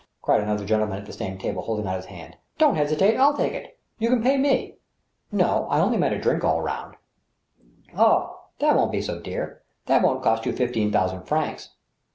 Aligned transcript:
"cried 0.23 0.41
another 0.41 0.65
gentleman 0.65 0.97
at 0.97 1.05
the 1.05 1.13
same 1.13 1.37
table, 1.37 1.61
holding 1.61 1.85
out 1.85 1.95
his 1.97 2.05
hand." 2.07 2.35
Don't 2.57 2.73
hesitate; 2.73 3.17
I'll 3.17 3.37
take 3.37 3.53
it. 3.53 3.77
You 3.99 4.09
can 4.09 4.23
pay 4.23 4.35
me."" 4.35 4.77
No; 5.41 5.67
I 5.69 5.79
only 5.79 5.97
meant 5.97 6.15
a 6.15 6.19
drink 6.19 6.43
all 6.43 6.59
round."" 6.59 6.95
Ah, 7.95 8.33
that 8.57 8.73
wouldn't 8.73 8.91
be 8.93 9.01
so 9.03 9.19
dear. 9.19 9.61
That 9.85 10.01
wouldn't 10.01 10.23
cost 10.23 10.47
you 10.47 10.53
fifteen 10.53 10.91
thousand 10.91 11.25
francs." 11.25 11.69